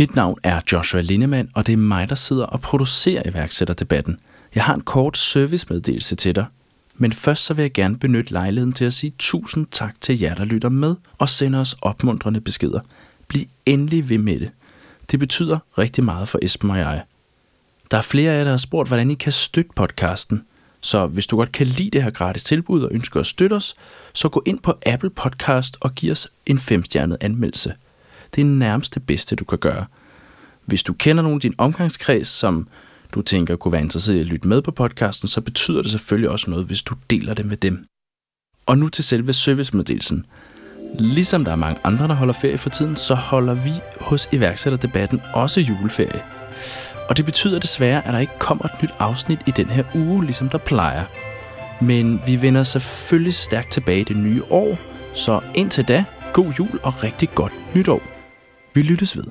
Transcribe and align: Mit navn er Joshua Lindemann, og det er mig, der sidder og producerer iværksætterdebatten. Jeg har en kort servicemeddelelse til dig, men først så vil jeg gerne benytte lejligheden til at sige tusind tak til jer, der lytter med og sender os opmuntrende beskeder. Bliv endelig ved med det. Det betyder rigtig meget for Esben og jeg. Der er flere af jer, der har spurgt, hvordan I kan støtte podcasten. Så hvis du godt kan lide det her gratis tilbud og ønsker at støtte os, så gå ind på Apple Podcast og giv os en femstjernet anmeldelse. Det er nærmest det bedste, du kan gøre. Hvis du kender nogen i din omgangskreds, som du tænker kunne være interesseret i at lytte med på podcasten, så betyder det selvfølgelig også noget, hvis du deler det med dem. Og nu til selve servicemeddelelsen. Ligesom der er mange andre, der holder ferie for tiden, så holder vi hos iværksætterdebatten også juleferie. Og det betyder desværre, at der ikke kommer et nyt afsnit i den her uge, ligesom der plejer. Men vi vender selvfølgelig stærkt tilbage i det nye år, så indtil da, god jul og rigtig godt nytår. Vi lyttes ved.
Mit 0.00 0.14
navn 0.14 0.38
er 0.42 0.60
Joshua 0.72 1.00
Lindemann, 1.00 1.50
og 1.54 1.66
det 1.66 1.72
er 1.72 1.76
mig, 1.76 2.08
der 2.08 2.14
sidder 2.14 2.44
og 2.44 2.60
producerer 2.60 3.22
iværksætterdebatten. 3.28 4.18
Jeg 4.54 4.64
har 4.64 4.74
en 4.74 4.80
kort 4.80 5.16
servicemeddelelse 5.18 6.16
til 6.16 6.34
dig, 6.34 6.46
men 6.94 7.12
først 7.12 7.44
så 7.44 7.54
vil 7.54 7.62
jeg 7.62 7.72
gerne 7.72 7.98
benytte 7.98 8.32
lejligheden 8.32 8.72
til 8.72 8.84
at 8.84 8.92
sige 8.92 9.12
tusind 9.18 9.66
tak 9.70 9.94
til 10.00 10.20
jer, 10.20 10.34
der 10.34 10.44
lytter 10.44 10.68
med 10.68 10.94
og 11.18 11.28
sender 11.28 11.60
os 11.60 11.76
opmuntrende 11.82 12.40
beskeder. 12.40 12.80
Bliv 13.28 13.44
endelig 13.66 14.08
ved 14.08 14.18
med 14.18 14.40
det. 14.40 14.50
Det 15.10 15.18
betyder 15.18 15.58
rigtig 15.78 16.04
meget 16.04 16.28
for 16.28 16.38
Esben 16.42 16.70
og 16.70 16.78
jeg. 16.78 17.02
Der 17.90 17.96
er 17.96 18.02
flere 18.02 18.32
af 18.32 18.38
jer, 18.38 18.44
der 18.44 18.50
har 18.50 18.58
spurgt, 18.58 18.88
hvordan 18.88 19.10
I 19.10 19.14
kan 19.14 19.32
støtte 19.32 19.70
podcasten. 19.76 20.44
Så 20.80 21.06
hvis 21.06 21.26
du 21.26 21.36
godt 21.36 21.52
kan 21.52 21.66
lide 21.66 21.90
det 21.90 22.02
her 22.02 22.10
gratis 22.10 22.44
tilbud 22.44 22.82
og 22.82 22.92
ønsker 22.92 23.20
at 23.20 23.26
støtte 23.26 23.54
os, 23.54 23.74
så 24.12 24.28
gå 24.28 24.42
ind 24.46 24.58
på 24.58 24.74
Apple 24.86 25.10
Podcast 25.10 25.76
og 25.80 25.94
giv 25.94 26.12
os 26.12 26.28
en 26.46 26.58
femstjernet 26.58 27.16
anmeldelse. 27.20 27.74
Det 28.34 28.40
er 28.40 28.44
nærmest 28.44 28.94
det 28.94 29.06
bedste, 29.06 29.36
du 29.36 29.44
kan 29.44 29.58
gøre. 29.58 29.84
Hvis 30.66 30.82
du 30.82 30.92
kender 30.92 31.22
nogen 31.22 31.36
i 31.36 31.40
din 31.40 31.54
omgangskreds, 31.58 32.28
som 32.28 32.68
du 33.14 33.22
tænker 33.22 33.56
kunne 33.56 33.72
være 33.72 33.82
interesseret 33.82 34.16
i 34.16 34.20
at 34.20 34.26
lytte 34.26 34.48
med 34.48 34.62
på 34.62 34.70
podcasten, 34.70 35.28
så 35.28 35.40
betyder 35.40 35.82
det 35.82 35.90
selvfølgelig 35.90 36.30
også 36.30 36.50
noget, 36.50 36.66
hvis 36.66 36.82
du 36.82 36.94
deler 37.10 37.34
det 37.34 37.46
med 37.46 37.56
dem. 37.56 37.84
Og 38.66 38.78
nu 38.78 38.88
til 38.88 39.04
selve 39.04 39.32
servicemeddelelsen. 39.32 40.26
Ligesom 40.98 41.44
der 41.44 41.52
er 41.52 41.56
mange 41.56 41.80
andre, 41.84 42.08
der 42.08 42.14
holder 42.14 42.34
ferie 42.34 42.58
for 42.58 42.70
tiden, 42.70 42.96
så 42.96 43.14
holder 43.14 43.54
vi 43.54 43.72
hos 44.00 44.28
iværksætterdebatten 44.32 45.20
også 45.34 45.60
juleferie. 45.60 46.22
Og 47.08 47.16
det 47.16 47.24
betyder 47.24 47.58
desværre, 47.58 48.06
at 48.06 48.12
der 48.12 48.18
ikke 48.18 48.38
kommer 48.38 48.64
et 48.64 48.82
nyt 48.82 48.94
afsnit 48.98 49.38
i 49.46 49.50
den 49.50 49.66
her 49.66 49.84
uge, 49.94 50.24
ligesom 50.24 50.48
der 50.48 50.58
plejer. 50.58 51.04
Men 51.80 52.20
vi 52.26 52.42
vender 52.42 52.62
selvfølgelig 52.62 53.34
stærkt 53.34 53.72
tilbage 53.72 54.00
i 54.00 54.04
det 54.04 54.16
nye 54.16 54.42
år, 54.50 54.78
så 55.14 55.40
indtil 55.54 55.88
da, 55.88 56.04
god 56.32 56.52
jul 56.58 56.80
og 56.82 57.04
rigtig 57.04 57.30
godt 57.34 57.52
nytår. 57.74 58.02
Vi 58.74 58.82
lyttes 58.82 59.16
ved. 59.16 59.24